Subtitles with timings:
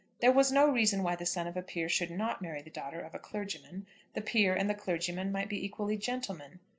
[0.19, 2.99] There was no reason why the son of a peer should not marry the daughter
[3.01, 3.85] of a clergyman.
[4.15, 6.59] The peer and the clergyman might be equally gentlemen.